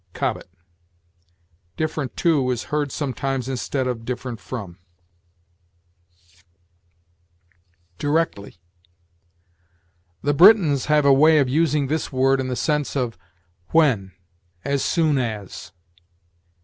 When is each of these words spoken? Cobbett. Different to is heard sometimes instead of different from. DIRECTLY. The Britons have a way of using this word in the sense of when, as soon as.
Cobbett. 0.15 0.49
Different 1.77 2.17
to 2.17 2.49
is 2.49 2.63
heard 2.73 2.91
sometimes 2.91 3.47
instead 3.47 3.85
of 3.85 4.03
different 4.03 4.39
from. 4.39 4.79
DIRECTLY. 7.99 8.57
The 10.23 10.33
Britons 10.33 10.85
have 10.85 11.05
a 11.05 11.13
way 11.13 11.37
of 11.37 11.47
using 11.49 11.85
this 11.85 12.11
word 12.11 12.39
in 12.39 12.47
the 12.47 12.55
sense 12.55 12.95
of 12.95 13.15
when, 13.73 14.13
as 14.65 14.83
soon 14.83 15.19
as. 15.19 15.71